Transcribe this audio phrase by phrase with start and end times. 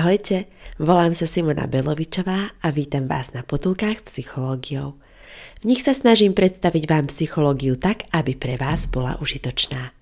[0.00, 0.48] Ahojte,
[0.80, 4.96] volám sa Simona Belovičová a vítam vás na potulkách psychológiou.
[5.60, 9.92] V nich sa snažím predstaviť vám psychológiu tak, aby pre vás bola užitočná.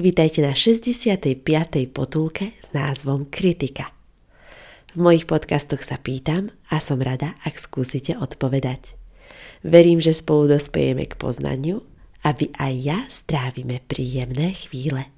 [0.00, 1.44] Vítajte na 65.
[1.92, 3.92] potulke s názvom Kritika.
[4.96, 8.96] V mojich podcastoch sa pýtam a som rada, ak skúsite odpovedať.
[9.60, 11.84] Verím, že spolu dospejeme k poznaniu
[12.24, 15.17] a vy aj ja strávime príjemné chvíle.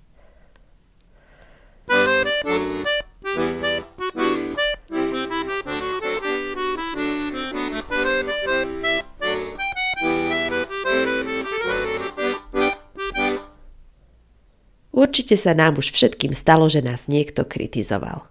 [14.91, 18.27] Určite sa nám už všetkým stalo, že nás niekto kritizoval.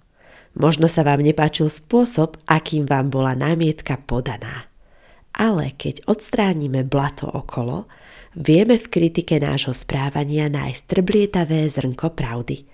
[0.52, 4.68] Možno sa vám nepáčil spôsob, akým vám bola námietka podaná.
[5.32, 7.88] Ale keď odstránime blato okolo,
[8.36, 12.68] vieme v kritike nášho správania nájsť trblietavé zrnko pravdy.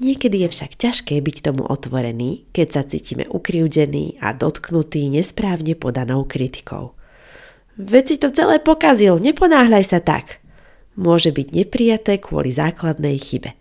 [0.00, 6.28] Niekedy je však ťažké byť tomu otvorený, keď sa cítime ukriúdení a dotknutí nesprávne podanou
[6.28, 6.96] kritikou.
[7.80, 10.36] Veď si to celé pokazil, neponáhľaj sa tak–
[10.98, 13.54] môže byť neprijaté kvôli základnej chybe.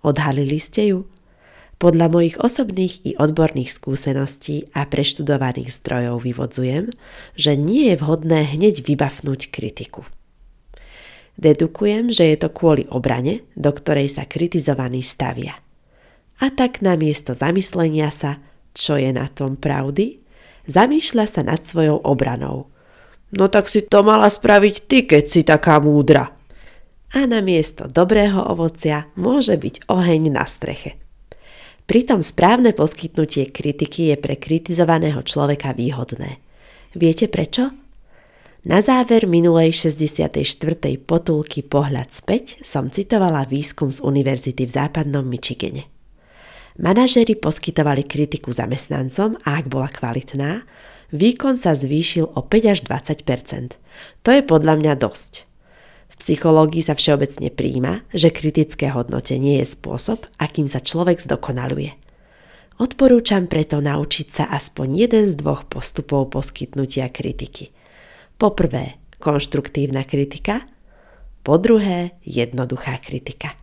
[0.00, 1.00] Odhalili ste ju?
[1.80, 6.92] Podľa mojich osobných i odborných skúseností a preštudovaných zdrojov vyvodzujem,
[7.40, 10.04] že nie je vhodné hneď vybafnúť kritiku.
[11.40, 15.56] Dedukujem, že je to kvôli obrane, do ktorej sa kritizovaní stavia.
[16.44, 18.44] A tak namiesto zamyslenia sa,
[18.76, 20.20] čo je na tom pravdy,
[20.68, 22.68] zamýšľa sa nad svojou obranou.
[23.32, 26.39] No tak si to mala spraviť ty, keď si taká múdra
[27.10, 30.94] a na miesto dobrého ovocia môže byť oheň na streche.
[31.90, 36.38] Pritom správne poskytnutie kritiky je pre kritizovaného človeka výhodné.
[36.94, 37.74] Viete prečo?
[38.62, 40.38] Na záver minulej 64.
[41.02, 45.90] potulky Pohľad späť som citovala výskum z univerzity v západnom Michigane.
[46.78, 50.62] Manažeri poskytovali kritiku zamestnancom a ak bola kvalitná,
[51.10, 53.74] výkon sa zvýšil o 5 až 20%
[54.22, 55.49] To je podľa mňa dosť
[56.20, 61.96] psychológii sa všeobecne príjma, že kritické hodnotenie je spôsob, akým sa človek zdokonaluje.
[62.76, 67.72] Odporúčam preto naučiť sa aspoň jeden z dvoch postupov poskytnutia kritiky.
[68.36, 70.64] Po prvé, konštruktívna kritika,
[71.40, 73.56] po druhé, jednoduchá kritika.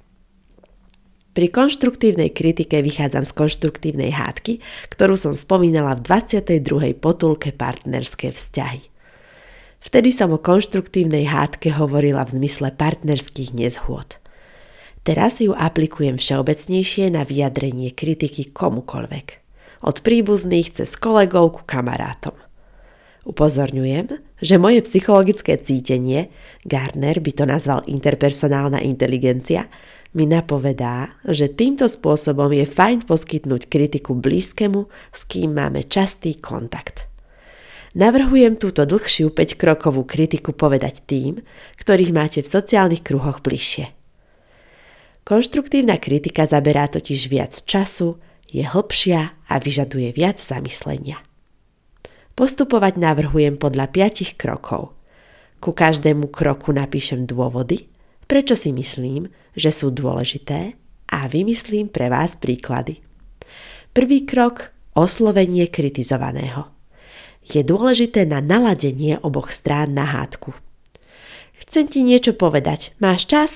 [1.38, 4.57] Pri konštruktívnej kritike vychádzam z konštruktívnej hádky,
[4.89, 6.97] ktorú som spomínala v 22.
[6.97, 8.97] potulke partnerské vzťahy.
[9.88, 14.20] Vtedy som o konštruktívnej hádke hovorila v zmysle partnerských nezhôd.
[15.08, 19.28] Teraz ju aplikujem všeobecnejšie na vyjadrenie kritiky komukoľvek.
[19.88, 22.36] Od príbuzných cez kolegov ku kamarátom.
[23.24, 24.12] Upozorňujem,
[24.44, 26.36] že moje psychologické cítenie,
[26.68, 29.72] Gardner by to nazval interpersonálna inteligencia,
[30.12, 37.06] mi napovedá, že týmto spôsobom je fajn poskytnúť kritiku blízkemu, s kým máme častý kontakt.
[37.97, 41.41] Navrhujem túto dlhšiu 5-krokovú kritiku povedať tým,
[41.81, 43.90] ktorých máte v sociálnych kruhoch bližšie.
[45.25, 48.22] Konštruktívna kritika zaberá totiž viac času,
[48.53, 51.18] je hlbšia a vyžaduje viac zamyslenia.
[52.38, 54.94] Postupovať navrhujem podľa 5 krokov.
[55.57, 57.90] Ku každému kroku napíšem dôvody,
[58.30, 59.25] prečo si myslím,
[59.57, 60.78] že sú dôležité
[61.09, 63.02] a vymyslím pre vás príklady.
[63.90, 66.69] Prvý krok– oslovenie kritizovaného–
[67.47, 70.52] je dôležité na naladenie oboch strán na hádku.
[71.63, 72.91] Chcem ti niečo povedať.
[73.00, 73.52] Máš čas?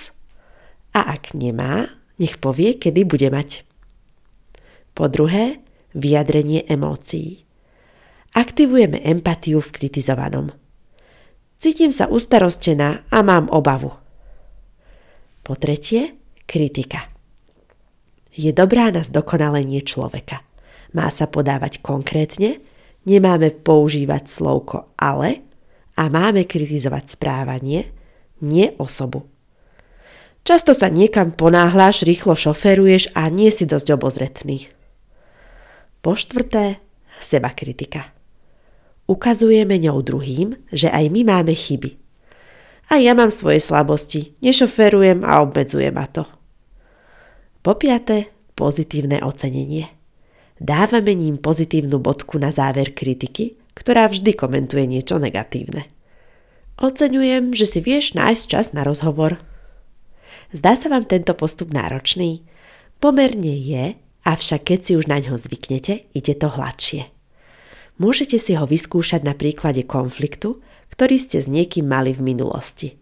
[0.95, 3.67] A ak nemá, nech povie, kedy bude mať.
[4.95, 5.63] Po druhé,
[5.95, 7.43] vyjadrenie emócií.
[8.31, 10.55] Aktivujeme empatiu v kritizovanom.
[11.59, 13.91] Cítim sa ustarostená a mám obavu.
[15.43, 16.15] Po tretie,
[16.47, 17.11] kritika.
[18.31, 20.43] Je dobrá na zdokonalenie človeka.
[20.95, 22.63] Má sa podávať konkrétne
[23.01, 25.41] Nemáme používať slovko ale
[25.97, 27.89] a máme kritizovať správanie,
[28.45, 29.25] nie osobu.
[30.41, 34.69] Často sa niekam ponáhľaš, rýchlo šoferuješ a nie si dosť obozretný.
[36.01, 36.81] Po štvrté,
[37.21, 38.09] seba kritika.
[39.05, 41.93] Ukazujeme ňou druhým, že aj my máme chyby.
[42.89, 46.25] A ja mám svoje slabosti, nešoferujem a obmedzuje ma to.
[47.61, 50.00] Po piaté, pozitívne ocenenie.
[50.61, 55.89] Dávame ním pozitívnu bodku na záver kritiky, ktorá vždy komentuje niečo negatívne.
[56.77, 59.41] Oceňujem, že si vieš nájsť čas na rozhovor.
[60.53, 62.45] Zdá sa vám tento postup náročný?
[63.01, 67.09] Pomerne je, avšak keď si už na ňo zvyknete, ide to hladšie.
[67.97, 70.61] Môžete si ho vyskúšať na príklade konfliktu,
[70.93, 73.01] ktorý ste s niekým mali v minulosti.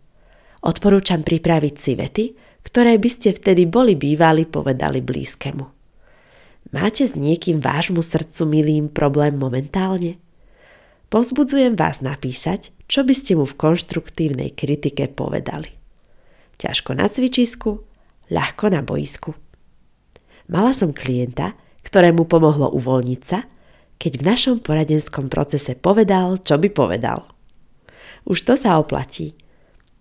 [0.64, 2.26] Odporúčam pripraviť si vety,
[2.64, 5.79] ktoré by ste vtedy boli bývali povedali blízkemu.
[6.70, 10.22] Máte s niekým vášmu srdcu milým problém momentálne?
[11.10, 15.74] Pozbudzujem vás napísať, čo by ste mu v konštruktívnej kritike povedali.
[16.62, 17.82] Ťažko na cvičisku,
[18.30, 19.34] ľahko na boisku.
[20.50, 23.50] Mala som klienta, ktorému pomohlo uvoľniť sa,
[23.98, 27.26] keď v našom poradenskom procese povedal, čo by povedal.
[28.30, 29.34] Už to sa oplatí.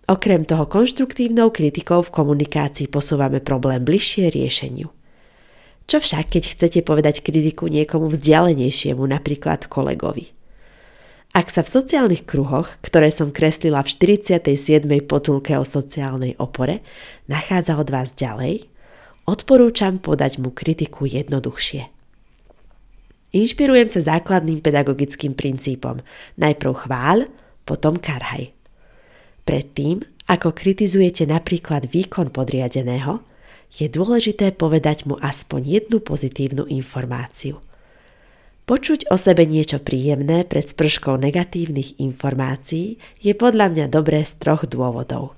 [0.05, 4.98] Okrem toho konštruktívnou kritikou v komunikácii posúvame problém bližšie riešeniu.
[5.89, 10.29] Čo však, keď chcete povedať kritiku niekomu vzdialenejšiemu, napríklad kolegovi?
[11.33, 14.85] Ak sa v sociálnych kruhoch, ktoré som kreslila v 47.
[15.09, 16.85] potulke o sociálnej opore,
[17.25, 18.69] nachádza od vás ďalej,
[19.25, 21.89] odporúčam podať mu kritiku jednoduchšie.
[23.33, 26.05] Inšpirujem sa základným pedagogickým princípom.
[26.37, 27.17] Najprv chváľ,
[27.65, 28.53] potom karhaj.
[29.41, 33.25] Predtým, ako kritizujete napríklad výkon podriadeného,
[33.69, 37.61] je dôležité povedať mu aspoň jednu pozitívnu informáciu–
[38.69, 44.69] Počuť o sebe niečo príjemné pred sprškou negatívnych informácií je podľa mňa dobré z troch
[44.69, 45.33] dôvodov.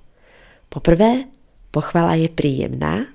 [0.68, 1.32] Po prvé,
[1.72, 3.08] pochvala je príjemná.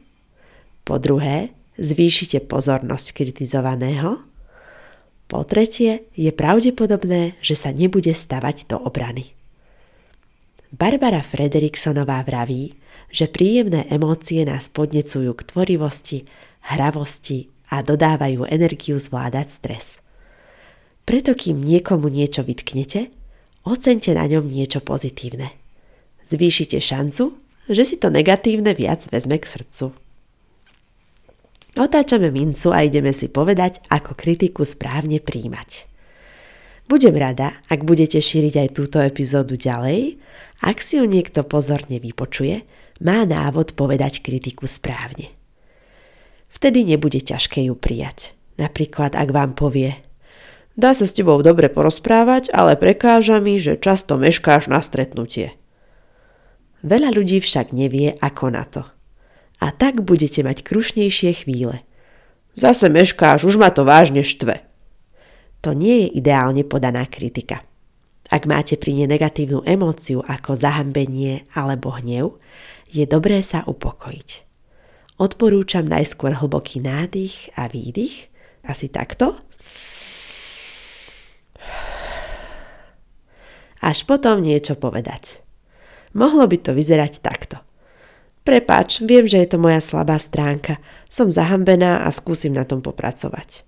[0.88, 4.24] Po druhé, zvýšite pozornosť kritizovaného.
[5.28, 9.36] Po tretie, je pravdepodobné, že sa nebude stavať do obrany.
[10.72, 12.72] Barbara Frederiksonová vraví,
[13.10, 16.26] že príjemné emócie nás podnecujú k tvorivosti,
[16.66, 19.86] hravosti a dodávajú energiu zvládať stres.
[21.06, 23.14] Preto kým niekomu niečo vytknete,
[23.62, 25.54] ocente na ňom niečo pozitívne.
[26.26, 27.38] Zvýšite šancu,
[27.70, 29.94] že si to negatívne viac vezme k srdcu.
[31.76, 35.84] Otáčame mincu a ideme si povedať, ako kritiku správne príjmať.
[36.86, 40.16] Budem rada, ak budete šíriť aj túto epizódu ďalej,
[40.62, 42.62] ak si ho niekto pozorne vypočuje,
[43.02, 45.32] má návod povedať kritiku správne.
[46.48, 48.32] Vtedy nebude ťažké ju prijať.
[48.56, 50.00] Napríklad, ak vám povie
[50.76, 55.56] Dá sa s tebou dobre porozprávať, ale prekáža mi, že často meškáš na stretnutie.
[56.84, 58.84] Veľa ľudí však nevie, ako na to.
[59.56, 61.80] A tak budete mať krušnejšie chvíle.
[62.52, 64.60] Zase meškáš, už ma to vážne štve.
[65.64, 67.64] To nie je ideálne podaná kritika.
[68.28, 72.36] Ak máte pri nej negatívnu emóciu ako zahambenie alebo hnev,
[72.90, 74.46] je dobré sa upokojiť.
[75.16, 78.28] Odporúčam najskôr hlboký nádych a výdych,
[78.66, 79.40] asi takto,
[83.80, 85.40] až potom niečo povedať.
[86.16, 87.60] Mohlo by to vyzerať takto.
[88.42, 90.78] Prepač, viem, že je to moja slabá stránka.
[91.10, 93.66] Som zahambená a skúsim na tom popracovať.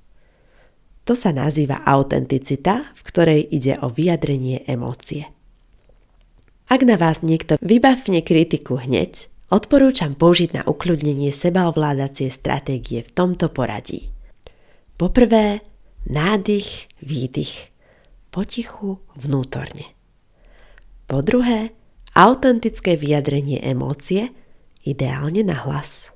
[1.08, 5.37] To sa nazýva autenticita, v ktorej ide o vyjadrenie emócie.
[6.68, 13.48] Ak na vás niekto vybavne kritiku hneď, odporúčam použiť na ukľudnenie sebaovládacie stratégie v tomto
[13.48, 14.12] poradí.
[15.00, 15.64] Poprvé,
[16.04, 17.72] nádych, výdych.
[18.28, 19.96] Potichu, vnútorne.
[21.08, 21.72] Po druhé,
[22.12, 24.28] autentické vyjadrenie emócie,
[24.84, 26.12] ideálne na hlas.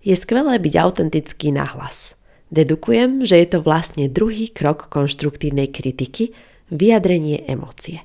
[0.00, 2.16] Je skvelé byť autentický na hlas.
[2.48, 6.32] Dedukujem, že je to vlastne druhý krok konštruktívnej kritiky,
[6.72, 8.00] vyjadrenie emócie.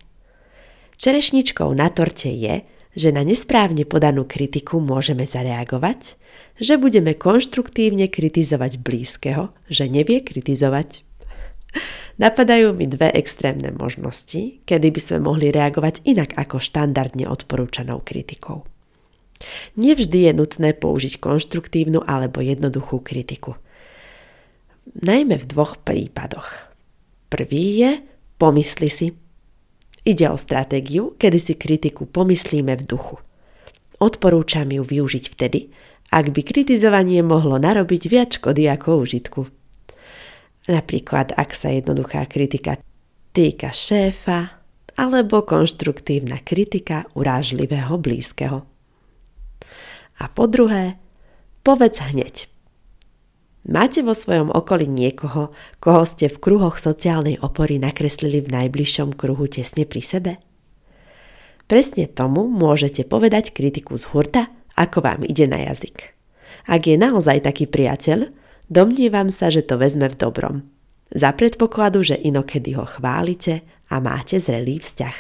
[1.00, 2.64] Čerešničkou na torte je,
[2.96, 6.16] že na nesprávne podanú kritiku môžeme zareagovať,
[6.56, 11.04] že budeme konštruktívne kritizovať blízkeho, že nevie kritizovať.
[12.16, 18.64] Napadajú mi dve extrémne možnosti, kedy by sme mohli reagovať inak ako štandardne odporúčanou kritikou.
[19.76, 23.60] Nevždy je nutné použiť konštruktívnu alebo jednoduchú kritiku.
[24.96, 26.72] Najmä v dvoch prípadoch.
[27.28, 27.92] Prvý je
[28.40, 29.25] pomysli si.
[30.06, 33.18] Ide o stratégiu, kedy si kritiku pomyslíme v duchu.
[33.98, 35.74] Odporúčam ju využiť vtedy,
[36.14, 39.42] ak by kritizovanie mohlo narobiť viac škody ako užitku.
[40.70, 42.78] Napríklad, ak sa jednoduchá kritika
[43.34, 44.62] týka šéfa
[44.96, 48.64] alebo konštruktívna kritika urážlivého blízkeho.
[50.22, 51.02] A po druhé,
[51.66, 52.55] povedz hneď.
[53.66, 55.50] Máte vo svojom okolí niekoho,
[55.82, 60.32] koho ste v kruhoch sociálnej opory nakreslili v najbližšom kruhu tesne pri sebe?
[61.66, 66.14] Presne tomu môžete povedať kritiku z hurta, ako vám ide na jazyk.
[66.70, 68.30] Ak je naozaj taký priateľ,
[68.66, 70.56] Domnievam sa, že to vezme v dobrom.
[71.14, 73.62] Za predpokladu, že inokedy ho chválite
[73.94, 75.18] a máte zrelý vzťah.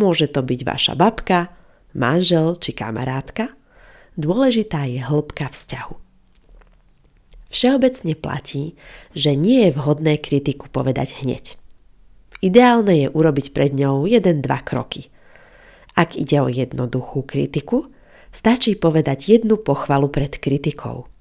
[0.00, 1.52] Môže to byť vaša babka,
[1.92, 3.52] manžel či kamarátka.
[4.16, 6.07] Dôležitá je hĺbka vzťahu.
[7.48, 8.76] Všeobecne platí,
[9.16, 11.56] že nie je vhodné kritiku povedať hneď.
[12.44, 15.08] Ideálne je urobiť pred ňou jeden-dva kroky.
[15.98, 17.90] Ak ide o jednoduchú kritiku,
[18.30, 21.04] stačí povedať jednu pochvalu pred kritikou–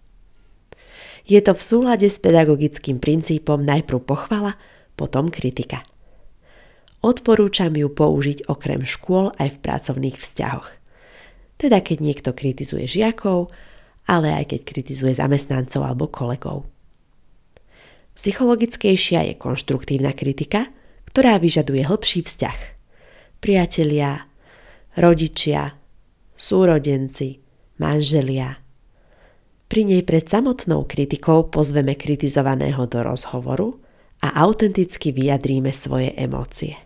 [1.28, 4.56] je to v súlade s pedagogickým princípom najprv pochvala,
[4.96, 5.84] potom kritika.
[7.04, 10.72] Odporúčam ju použiť okrem škôl aj v pracovných vzťahoch.
[11.60, 13.52] Teda keď niekto kritizuje žiakov,
[14.08, 16.66] ale aj keď kritizuje zamestnancov alebo kolegov.
[18.18, 20.74] Psychologickejšia je konštruktívna kritika,
[21.12, 22.60] ktorá vyžaduje hĺbší vzťah.
[23.38, 24.26] Priatelia,
[24.98, 25.78] rodičia,
[26.34, 27.38] súrodenci,
[27.78, 28.58] manželia,
[29.68, 33.76] pri nej pred samotnou kritikou pozveme kritizovaného do rozhovoru
[34.24, 36.80] a autenticky vyjadríme svoje emócie.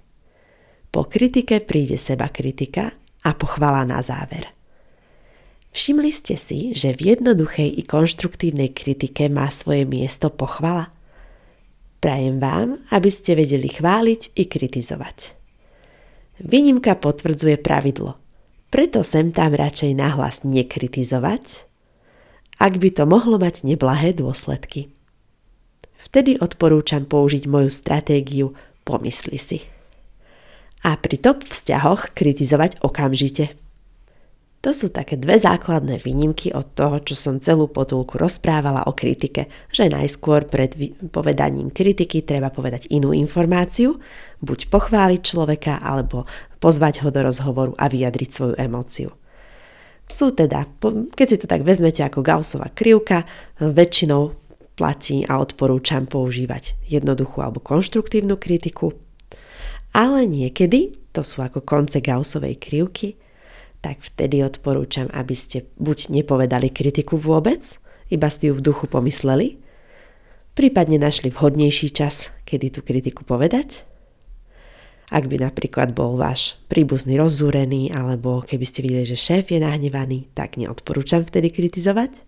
[0.89, 2.89] Po kritike príde seba kritika
[3.21, 4.60] a pochvala na záver.
[5.71, 10.91] Všimli ste si, že v jednoduchej i konštruktívnej kritike má svoje miesto pochvala?
[12.03, 15.37] Prajem vám, aby ste vedeli chváliť i kritizovať.
[16.43, 18.19] Výnimka potvrdzuje pravidlo,
[18.67, 21.69] preto sem tam radšej nahlas nekritizovať,
[22.59, 24.91] ak by to mohlo mať neblahé dôsledky.
[26.01, 29.59] Vtedy odporúčam použiť moju stratégiu pomysli si.
[30.81, 33.53] A pri top vzťahoch kritizovať okamžite.
[34.61, 39.49] To sú také dve základné výnimky od toho, čo som celú potulku rozprávala o kritike,
[39.73, 40.77] že najskôr pred
[41.09, 43.97] povedaním kritiky treba povedať inú informáciu,
[44.37, 46.29] buď pochváliť človeka, alebo
[46.61, 49.09] pozvať ho do rozhovoru a vyjadriť svoju emóciu.
[50.05, 50.69] Sú teda,
[51.17, 53.25] keď si to tak vezmete ako Gaussová krivka,
[53.57, 54.37] väčšinou
[54.77, 58.93] platí a odporúčam používať jednoduchú alebo konštruktívnu kritiku.
[59.97, 63.17] Ale niekedy, to sú ako konce Gaussovej krivky,
[63.81, 67.81] tak vtedy odporúčam, aby ste buď nepovedali kritiku vôbec,
[68.13, 69.57] iba ste ju v duchu pomysleli,
[70.53, 73.91] prípadne našli vhodnejší čas, kedy tú kritiku povedať
[75.11, 80.31] ak by napríklad bol váš príbuzný rozúrený, alebo keby ste videli, že šéf je nahnevaný,
[80.31, 82.23] tak neodporúčam vtedy kritizovať.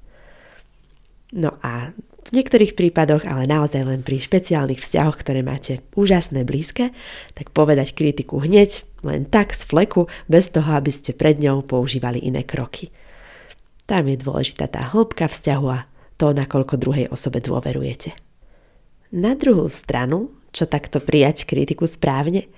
[1.32, 1.96] No a
[2.34, 6.90] v niektorých prípadoch, ale naozaj len pri špeciálnych vzťahoch, ktoré máte úžasné blízke,
[7.38, 12.26] tak povedať kritiku hneď, len tak z fleku, bez toho, aby ste pred ňou používali
[12.26, 12.90] iné kroky.
[13.86, 15.86] Tam je dôležitá tá hĺbka vzťahu a
[16.18, 18.18] to, nakoľko druhej osobe dôverujete.
[19.14, 22.50] Na druhú stranu, čo takto prijať kritiku správne,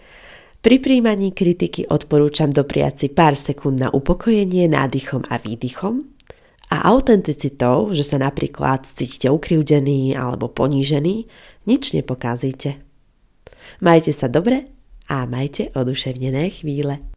[0.64, 6.15] pri príjmaní kritiky odporúčam dopriať si pár sekúnd na upokojenie nádychom a výdychom
[6.70, 11.30] a autenticitou, že sa napríklad cítite ukriúdený alebo ponížený,
[11.70, 12.82] nič nepokázite.
[13.82, 14.70] Majte sa dobre
[15.10, 17.15] a majte oduševnené chvíle.